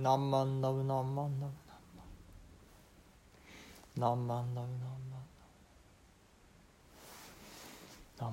[0.00, 1.52] 何万ダブ何万ダブ
[4.00, 4.96] 何万ダブ何万
[8.16, 8.32] 何万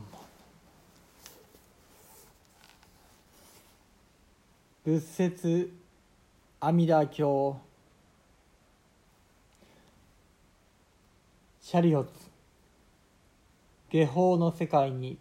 [4.84, 5.72] 仏説
[6.60, 7.58] 阿弥陀経。
[11.62, 12.12] シャリオツ。
[13.90, 15.18] 下法の世界に。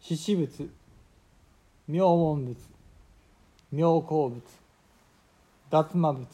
[0.00, 0.70] 獅子仏
[1.86, 2.58] 妙門仏。
[3.70, 4.63] 妙高仏
[5.74, 6.28] 脱魔仏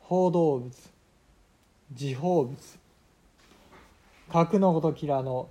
[0.00, 0.90] 報道仏
[1.94, 2.78] 時報仏
[4.30, 5.48] 格のごときらの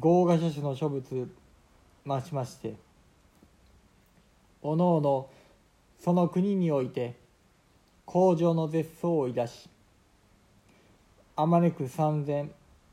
[0.00, 1.28] 豪華諸種の諸仏
[2.04, 2.74] 増しまして
[4.62, 5.30] おのおの
[6.00, 7.14] その国において
[8.04, 9.70] 工場の絶相をいだし
[11.36, 12.50] あまねく三千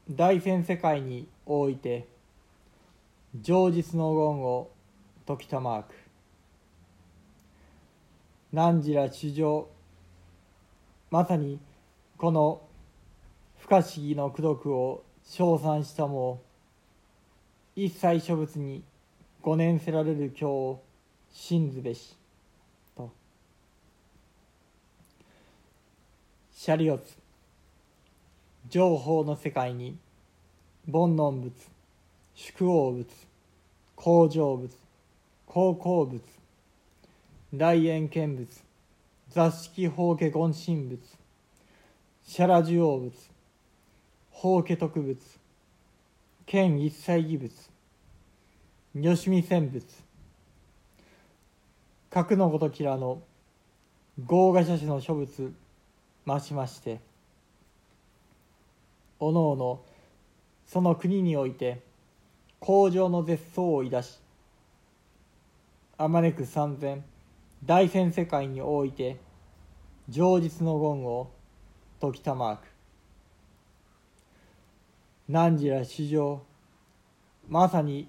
[0.08, 2.06] 大千世界において
[3.42, 4.70] 上実の言を
[5.26, 6.09] 解きたまわく。
[8.52, 9.68] 汝ら主上
[11.12, 11.60] まさに
[12.18, 12.62] この
[13.60, 16.42] 不可思議の功徳を称賛したも
[17.76, 18.84] 一切諸仏に
[19.42, 20.84] ご念せられる経を
[21.32, 22.16] 信ずべし
[22.96, 23.12] と。
[26.52, 27.16] シャリオツ
[28.68, 29.98] 情報の世界に
[30.92, 31.54] 煩悩仏
[32.34, 33.08] 宿王仏
[33.96, 34.76] 工場仏
[35.46, 36.39] 高校仏
[37.52, 38.62] 大円見仏
[39.30, 41.00] 座敷法華厳神仏
[42.24, 43.12] シャラジオ仏
[44.30, 45.20] 法華特仏
[46.46, 47.52] 剣一切義仏
[48.94, 49.84] 吉見千仏
[52.12, 53.24] 核のごときらの
[54.28, 55.52] 豪華諸種の諸仏
[56.28, 57.00] 増しまして
[59.20, 59.82] おのおの
[60.68, 61.82] その国において
[62.60, 64.20] 工場の絶相をいだし
[65.98, 67.04] あまねく三千
[67.66, 69.18] 大戦世界において
[70.08, 71.32] 上実の言を
[72.00, 72.68] 時たまわく。
[75.28, 76.42] 汝ら史上
[77.48, 78.08] まさに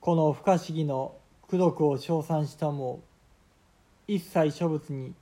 [0.00, 1.16] この不可思議の
[1.48, 3.02] 功徳を称賛したも
[4.06, 5.14] 一切諸仏に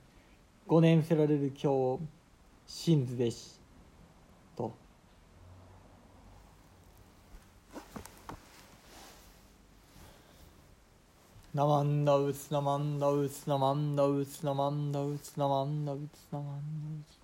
[0.67, 1.99] ご念せられる経を
[2.67, 3.59] 信ずべし
[4.55, 4.73] と
[11.59, 17.17] ナマンダウツナマンダウツナマンダウツナマンダウツナマンダウツナマンダウツ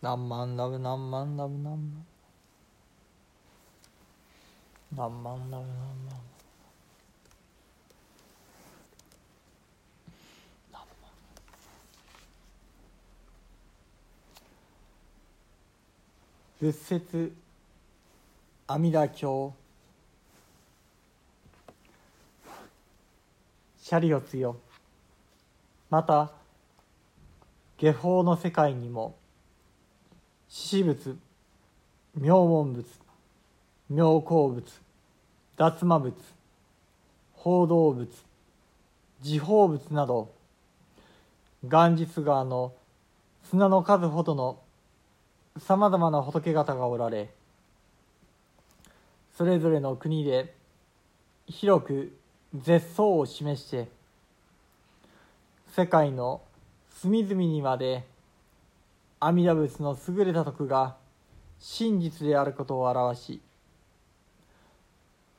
[0.00, 1.92] 何万ダブ何万ダブ何
[4.94, 6.22] 万何万ダブ何万
[16.60, 17.32] 仏説
[18.68, 19.63] 阿弥陀経。
[23.86, 24.56] シャリオツよ
[25.90, 26.30] また
[27.76, 29.14] 下法の世界にも
[30.48, 31.18] 獅子仏
[32.16, 32.86] 妙門仏
[33.90, 34.64] 妙高仏
[35.58, 36.14] 脱魔仏
[37.34, 38.08] 報道仏
[39.20, 40.32] 時報仏など
[41.62, 42.72] 元日川の
[43.50, 44.60] 砂の数ほどの
[45.58, 47.28] さまざまな仏方がおられ
[49.36, 50.54] それぞれの国で
[51.46, 52.16] 広く
[52.54, 53.88] 絶相を示して
[55.76, 56.40] 世界の
[56.88, 58.04] 隅々にまで
[59.18, 60.94] 阿弥陀仏の優れた徳が
[61.58, 63.40] 真実であることを表し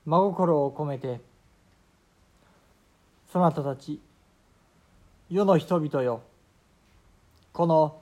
[0.06, 1.22] 真心を込めて
[3.32, 4.02] そなたたち
[5.30, 6.22] 世の人々よ
[7.54, 7.98] この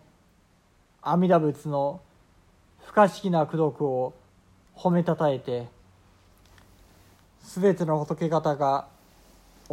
[1.03, 2.01] 阿弥陀仏の
[2.83, 4.13] 不可思議な功徳を
[4.75, 5.67] 褒めたたえて
[7.43, 8.88] すべての仏方が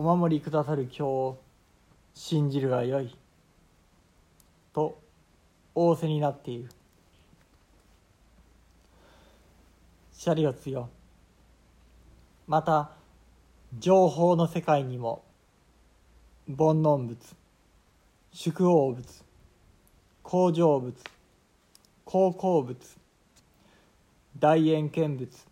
[0.00, 1.38] お守りくださる経を
[2.14, 3.14] 信じるがよい。
[4.72, 4.98] と
[5.74, 6.70] 仰せになっている。
[10.14, 10.88] シャリオツよ。
[12.46, 12.92] また
[13.78, 15.22] 情報の世界にも
[16.46, 17.36] 煩悩仏
[18.32, 19.22] 宿王仏
[20.22, 20.96] 工場仏
[22.06, 22.96] 高校仏
[24.38, 25.44] 大円見仏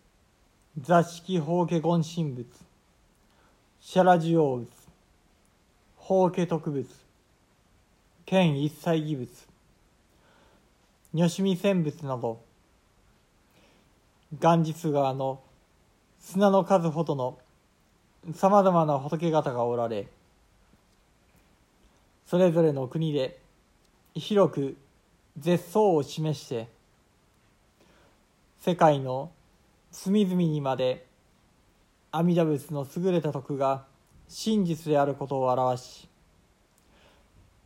[0.81, 2.68] 座敷法華厳神仏
[3.81, 4.67] シャラジオ仏
[5.95, 6.85] 法華特仏
[8.25, 9.29] 剣一切義物
[11.13, 12.41] 如趣味戦物など
[14.37, 15.39] ガンジス川の
[16.19, 17.39] 砂の数ほどの
[18.35, 20.07] さまざまな仏方がおられ
[22.27, 23.39] それぞれの国で
[24.13, 24.77] 広く
[25.37, 26.67] 絶相を示して
[28.59, 29.31] 世界の
[29.91, 31.08] 隅々にまで
[32.11, 33.85] 阿弥陀仏の優れた徳が
[34.27, 36.09] 真実であることを表し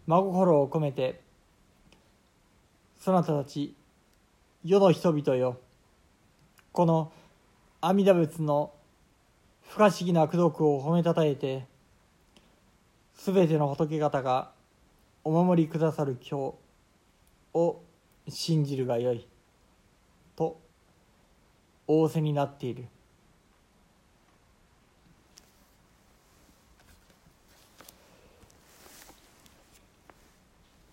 [0.06, 1.22] 真心を込めて
[3.00, 3.74] そなたたち
[4.66, 5.60] 世の人々よ
[6.74, 7.14] この
[7.80, 8.74] 阿弥陀仏の
[9.62, 11.66] 不可思議な功徳を褒めたたえて
[13.16, 14.52] すべての仏方が
[15.24, 16.56] お守りくださる今日
[17.54, 17.82] を
[18.28, 19.26] 信じるがよい
[20.36, 20.60] と
[21.88, 22.86] 仰せになっている。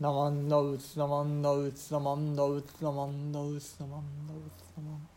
[0.01, 5.09] ナマンダウツナマンダウツナマンダウツナマンダウツナマンダウツナマン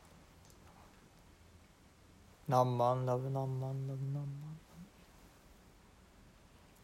[2.49, 4.25] 何万ダブ何万ダブ何万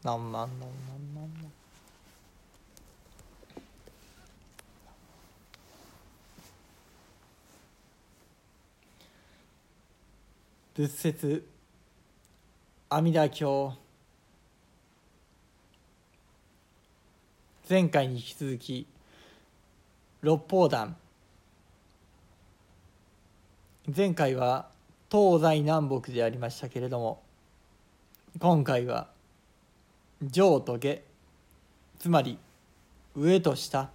[0.02, 1.50] 何万ダブ何万ダブ
[10.74, 11.46] 仏説
[12.88, 13.74] 阿弥陀経
[17.70, 18.88] 前回に引き続き
[20.22, 20.96] 六方壇
[23.96, 24.70] 前回は
[25.12, 27.22] 東西南北でありましたけれども
[28.40, 29.08] 今回は
[30.22, 31.04] 上と下
[32.00, 32.40] つまり
[33.16, 33.90] 上と下。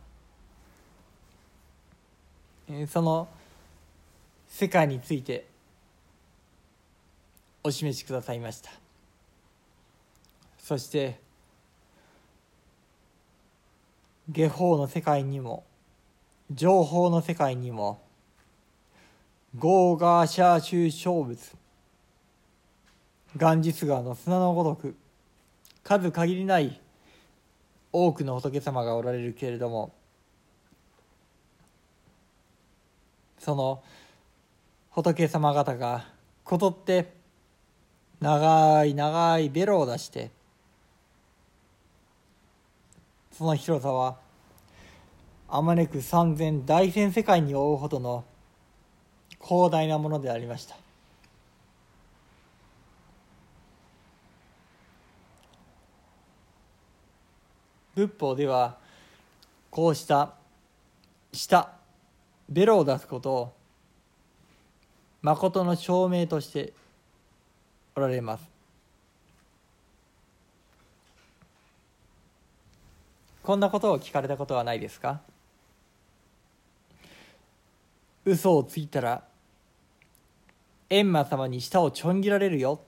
[2.89, 3.29] その
[4.49, 5.47] 世界について
[7.63, 8.71] お示しくださいました。
[10.59, 11.24] そして
[14.31, 15.65] 下法の世界にも
[16.51, 18.01] 情報の世界にも
[19.59, 21.39] ゴーガーシャーシュ小物
[23.37, 24.97] ガンジス川の砂のごとく
[25.83, 26.81] 数限りない
[27.93, 29.93] 多くの仏様がおられるけれども
[33.39, 33.83] その
[34.91, 36.07] 仏様方が
[36.45, 37.13] ことって
[38.21, 40.31] 長い長いベロを出して
[43.37, 44.17] その広さは
[45.49, 48.25] あまねく三千大千世界に覆うほどの
[49.43, 50.77] 広大なものでありました。
[57.97, 58.77] 仏法では
[59.71, 60.35] こうした
[61.33, 61.71] 舌
[62.49, 63.53] ベロを出すことを
[65.23, 66.73] 誠の証明として
[67.97, 68.54] おられます。
[73.45, 75.21] こんなことを聞かれたことはないですか？
[78.25, 79.23] 嘘をついたら
[80.89, 82.81] 閻魔様に舌をちょん切られるよ、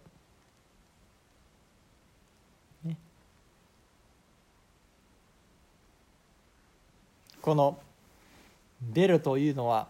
[2.86, 2.96] ね、
[7.42, 7.78] この
[8.80, 9.88] ベルというのは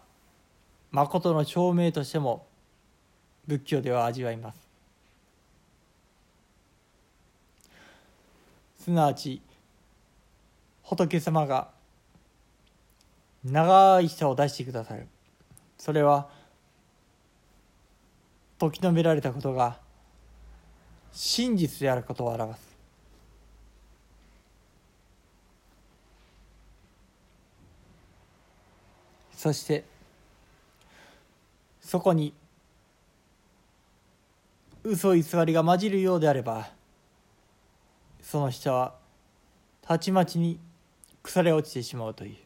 [0.90, 2.44] 誠の証明としても
[3.46, 4.58] 仏教では味わいます。
[8.80, 9.40] すなわち
[10.86, 11.68] 仏様が
[13.44, 15.08] 長い舌を出してくださる。
[15.76, 16.28] それは
[18.56, 19.78] 時のめられたことが
[21.12, 22.76] 真実であることを表す。
[29.34, 29.84] そして
[31.80, 32.32] そこに
[34.84, 36.68] 嘘偽りが混じるようであれば
[38.22, 38.94] その人は
[39.82, 40.58] たちまちに
[41.26, 42.36] 腐れ落ちてしまうという。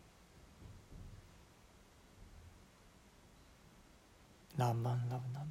[4.57, 5.47] 何万ラブ何万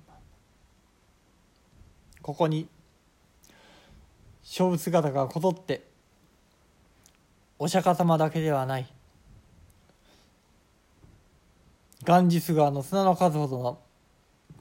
[2.22, 2.68] ここに
[4.44, 5.84] 勝負姿がこぞって
[7.58, 8.92] お釈迦様だけではない。
[12.04, 13.80] ガンジス川の砂の数ほどの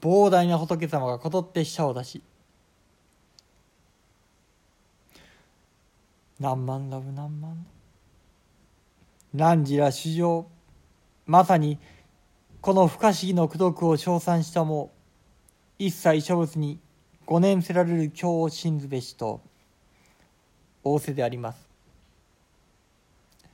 [0.01, 2.21] 膨大な仏様がこぞって舌を出し
[6.39, 7.78] 何万ラブ何万ラブ
[9.33, 10.47] 汝ら史上
[11.25, 11.77] まさに
[12.61, 14.91] この不可思議の功徳を称賛したも
[15.77, 16.79] 一切諸物に
[17.25, 19.41] 五年せられる経を信ずべしと
[20.83, 21.69] 仰せであります。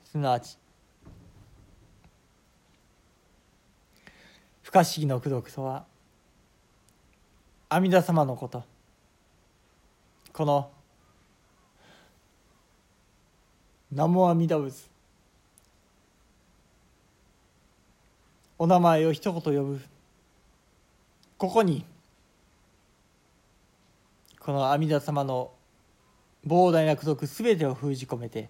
[0.06, 0.58] すなわち
[4.64, 5.86] 不可思議の功徳とは
[7.68, 8.64] 阿弥陀様のこと。
[10.32, 10.72] この
[13.92, 14.95] 南無阿弥陀仏。
[18.58, 19.82] お名前を一言呼ぶ。
[21.38, 21.86] ここに
[24.40, 25.52] この阿弥陀様の
[26.48, 28.50] 膨大な功徳すべてを封じ込めて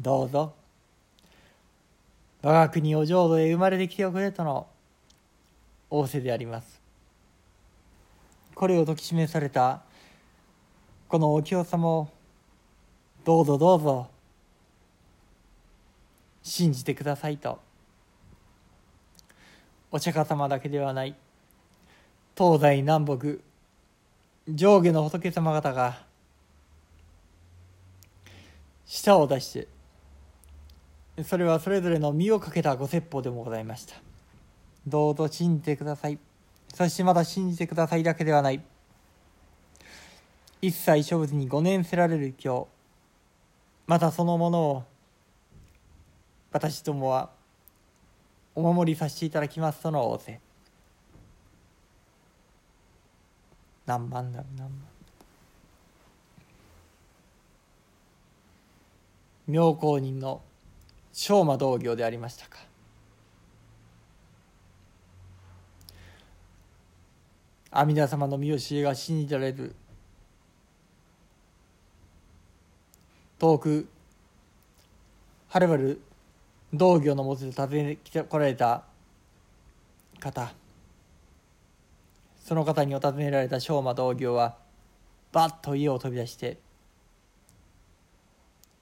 [0.00, 0.52] どうぞ
[2.42, 4.66] 我が国お浄土へ生まれてきておくれとの
[5.90, 6.80] 仰せであります。
[8.54, 9.82] これを説き示された
[11.08, 12.08] このお経様を
[13.24, 14.08] どうぞどうぞ
[16.42, 17.71] 信じてくださいと。
[19.92, 21.14] お釈迦様だけではない。
[22.36, 23.42] 東西南北
[24.48, 26.02] 上下の仏様方が
[28.86, 29.68] 舌を出して
[31.22, 33.94] それはそれぞれの身をかけたご説法でもございました。
[34.86, 36.18] どうぞ信じてください。
[36.72, 38.62] そしてまだ信じてくださいだけではない。
[40.62, 42.66] 一切諸仏に5年せられる今日
[43.86, 44.84] またそのものを
[46.50, 47.30] 私どもは
[48.54, 49.82] お守りさせていただきます。
[49.82, 50.40] との仰せ。
[53.86, 54.92] 何万だろう何万
[59.48, 60.40] 妙高人の
[61.12, 62.58] 昌磨道行でありましたか。
[67.70, 69.74] 阿弥陀様の見教えが信じられる。
[73.38, 73.88] 遠く
[75.48, 76.00] はるばる
[76.72, 78.82] 道行のもとで訪ねてこられた
[80.18, 80.52] 方。
[82.44, 84.56] その方にお尋ねられた昌磨道行は
[85.32, 86.58] バッと家を飛び出して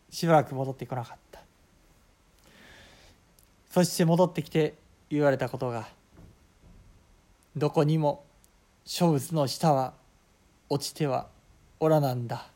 [0.08, 1.40] しばらく戻ってこなかった。
[3.70, 4.74] そして戻ってきて
[5.08, 5.88] 言われたことが
[7.56, 8.24] どこにも
[8.84, 9.92] 諸仏の下は
[10.68, 11.28] 落ちては
[11.78, 12.46] おらなんだ。